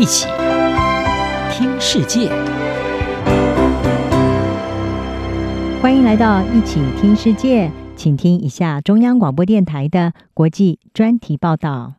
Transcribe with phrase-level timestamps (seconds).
[0.00, 0.26] 一起
[1.52, 2.30] 听世界，
[5.82, 11.96] 欢迎来到一起听世界，请听一下中央广播电台的国际专题报道。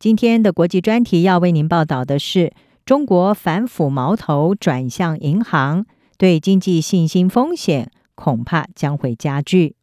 [0.00, 2.52] 今天的国际专题要为您报道的是：
[2.84, 5.86] 中国反腐矛头转向银行，
[6.18, 9.76] 对经济信心风险恐怕将会加剧。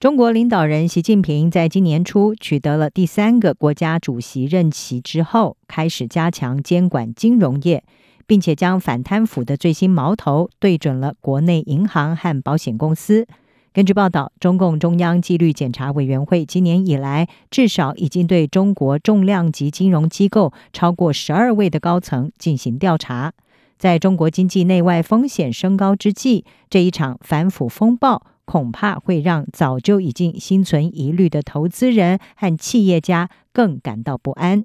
[0.00, 7.84] 中国领导人习近平在今年初取得了第三个国家主席任期之后，开始加强监管金融业，
[8.26, 13.26] 并且将反贪腐的最新矛头对准了国内银行和保险公司。
[13.74, 23.34] 根据报道，中共中央纪律检查委员会今年以来至少已经对中国重量级金融机构超过十二位的高层进行调查。
[23.76, 28.22] 在中国经济内外风险升高之际，这一场反腐风暴。
[28.50, 34.64] 恐怕会让早就已经心存疑虑的投资人和企业家更感到不安。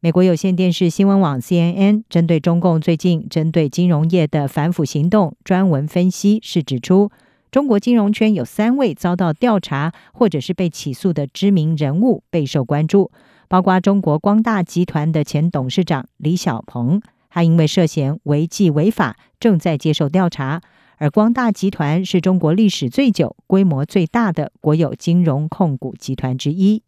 [0.00, 7.12] 美国有线电视新闻网 CNN 针对中共最近针对金融业的反腐行动专文分析，是指出
[7.52, 13.12] 中国金融圈有三位遭到调查或者是被起诉的知名人物备受关注，
[13.46, 20.60] 包括中国光大集团的前董事长李小鹏，他因为涉嫌违纪违法，正在接受调查。
[21.00, 26.82] 而光大集团是中国历史最久、规模最大的国有金融控股集团之一。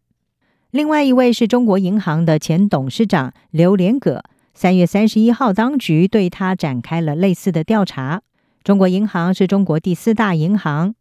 [0.69, 4.23] 另外一位是中国银行的前董事长刘连葛。
[4.53, 8.21] 三月三十一号，当局对他展开了类似的调查。
[8.63, 10.93] 中国银行是中国第四大银行。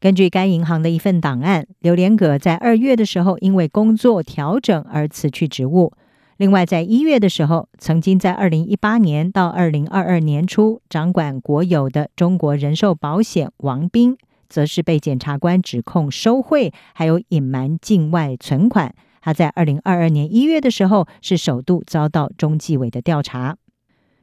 [0.00, 5.92] 根据该银行的一份档案，刘连葛在二月的时候因为工作调整而辞去职务。
[6.38, 18.94] 另外，在一月的时候，曾经在二零一八年到二零二二年初掌管国有的中国人寿保险王斌，则是被检察官指控收贿，还有隐瞒境外存款。
[19.22, 23.56] 他在二零二二年一月的时候，是首度遭到中纪委的调查。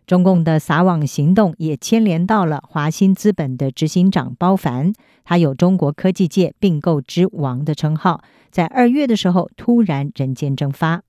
[0.06, 8.22] 中共的撒网行动也牵连到了华兴资本的执行长包凡，他有中国科技界并购之王的称号，
[8.52, 11.02] 在二月的时候突然人间蒸发。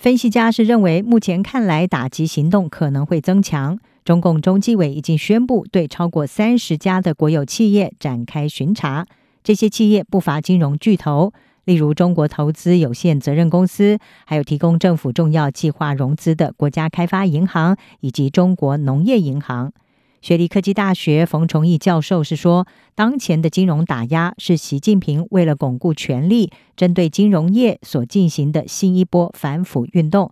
[0.00, 3.78] 分析家是认为，目前看来打击行动可能会增强。
[4.02, 9.06] 中共中纪委已经宣布对超过三十家的国有企业展开巡查，
[9.44, 11.34] 这些企业不乏金融巨头，
[11.66, 19.70] 例如中国投资有限责任公司，还有提供政府重要计划融资的国家开发银行以及中国农业银行。
[20.22, 30.30] 雪梨科技大学冯崇义教授是说，当前的金融打压是习近平为了巩固权力，针对金融业所进行的新一波反腐运动。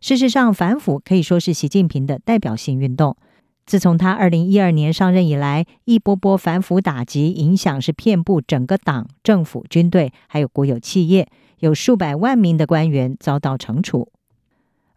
[0.00, 3.16] 事实上，反腐可以说是习近平的代表性运动。
[3.64, 11.28] 自从他二零一二年上任以来，一波波反腐打击影响是遍布整个党、政府、军队，还有国有企业，
[11.60, 14.08] 有数百万名的官员遭到惩处。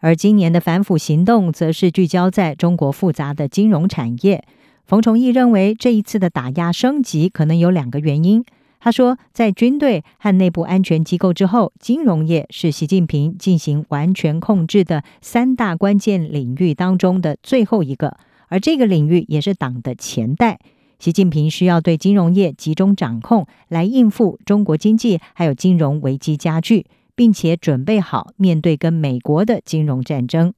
[0.02, 4.44] 而今年的反腐行动，则是聚焦在中国复杂的金融产业。
[4.86, 8.44] 冯崇义认为，这一次的打压升级可能有两个原因。
[8.80, 20.58] 他说，在军队和内部安全机构之后，金融业是习近平进行完全控制的三大关键领域当中的最后一个，而这个领域也是党的钱袋。
[20.98, 26.88] 习近平需要对金融业集中掌控，来应付中国经济还有金融危机加剧。
[27.16, 30.54] 并且准备好面对跟美国的金融战争。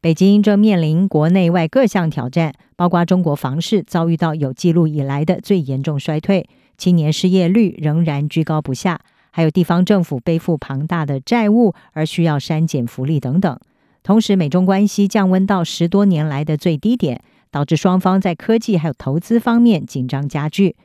[0.00, 6.48] 北京正面临国内外各项挑战，包括中国房市遭遇到有记录以来的最严重衰退，
[6.78, 9.00] 青年失业率仍然居高不下，
[9.32, 13.58] 还有地方政府背负庞大的债务而需要删减福利等等。
[14.04, 17.20] 同时，美中关系降温到十多年来的最低点，
[17.50, 20.76] 导致双方在科技还有投资方面紧张加剧。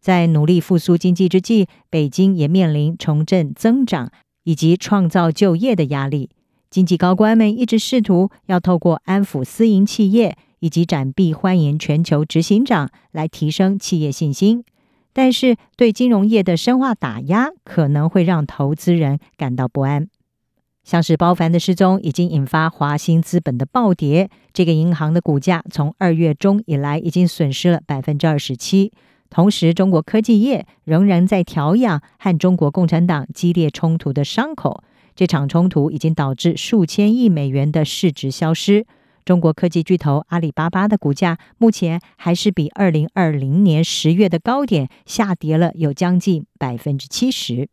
[0.00, 4.10] 在努力复苏经济之际，北京也面临重振增长。
[4.50, 6.28] 以及创造就业的压力，
[6.70, 14.64] 经济高官们一直试图要透过安抚私营企业以及展臂欢迎全球执行长来提升企业信心，
[15.12, 20.08] 但是对金融业的深化打压可能会让投资人感到不安。
[20.82, 28.90] 像是包凡的失踪已经引发华兴资本的暴跌，这个银行的股价从二月中以来已经损失了百分之二十七。
[29.30, 34.82] 同时，中国科技业仍然在调养和中国共产党激烈冲突的伤口。
[35.14, 38.84] 这场冲突已经导致数千亿美元的市值消失。
[39.24, 47.68] 中国科技巨头阿里巴巴的股价目前还是比二零二零年十月的高点下跌了有将近百分之七十。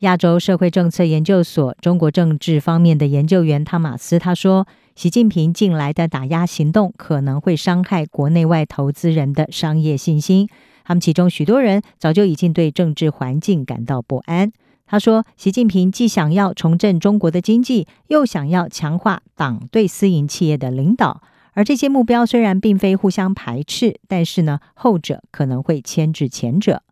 [0.00, 4.66] 亚洲社会政策研究所中国政治方面的研究员汤马斯他说。
[4.94, 10.48] 习近平近来的打压行动可能会伤害国内外投资人的商业信心。
[10.84, 14.52] 他们其中许多人早就已经对政治环境感到不安。
[14.86, 21.22] 他说：“习近平既想要重振中国的经济，又想要强化党对私营企业的领导，
[21.54, 26.82] 而这些目标虽然并非互相排斥，但是呢，后者可能会牵制前者。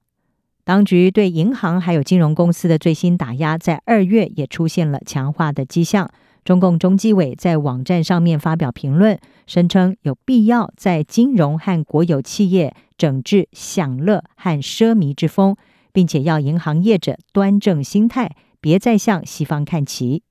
[0.65, 6.11] 当局对银行还有金融公司的最新打压，在二月也出现了强化的迹象。
[6.45, 15.57] 中共中纪委在网站上面发表评论，声称有必要在金融和国有企业整治享乐和奢靡之风。”
[15.95, 20.23] 并且要银行业者端正心态，别再向西方看齐。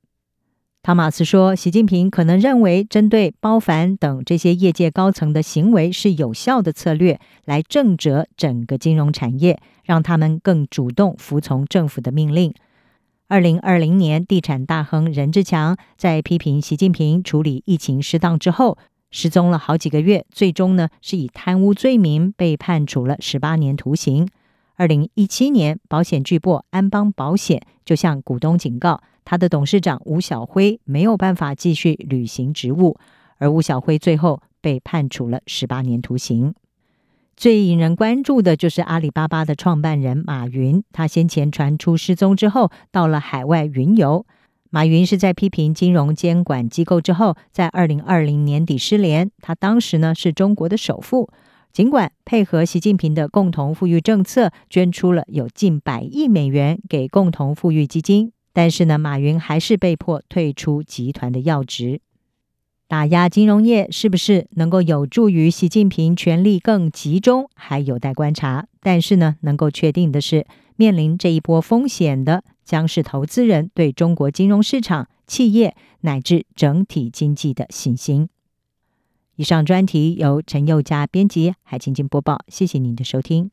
[0.82, 12.52] 汤马斯说，习近平可能认为，针对包凡等这些业界高层的行为是有效的策略，来正折整个金融产业，让他们更主动服从政府的命令。
[13.32, 18.78] 二零二零年，地产大亨任志强在批评习近平处理疫情失当之后，
[19.10, 24.28] 失踪了好几个月，最终呢是以贪污罪名被判处了十八年徒刑。
[24.76, 32.98] 二零一七年，保险巨擘安邦保险就向股东警告，他的董事长吴晓辉没有办法继续履行职务，
[33.38, 36.54] 而吴晓辉最后被判处了十八年徒刑。
[37.42, 44.28] 最引人关注的就是阿里巴巴的创办人马云，他先前传出失踪之后，到了海外云游。
[44.70, 49.32] 马云是在批评金融监管机构之后，在二零二零年底失联。
[49.42, 51.32] 他当时呢是中国的首富。
[51.74, 62.02] 尽管配合习近平的共同富裕政策，捐出了有近百亿美元给共同富裕基金，但是呢，马云还是被迫退出集团的要职。
[62.92, 68.68] 打压金融业是不是能够有助于习近平权力更集中，还有待观察。
[68.82, 70.46] 但是呢，能够确定的是，
[70.76, 78.28] 面临这一波风险的将是投资人对中国金融市场、企业乃至整体经济的信心。
[79.38, 82.42] 以上专题由陈宥嘉编辑，海清清播报。
[82.50, 83.52] 谢谢您的收听。